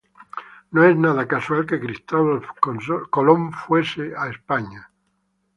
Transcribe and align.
No 0.77 0.83
es 0.85 0.95
nada 0.97 1.27
casual 1.27 1.67
que 1.67 1.79
Cristóbal 1.79 2.41
Colón 3.11 3.53
fuese 3.53 4.15
a 4.17 4.29
España. 4.29 4.89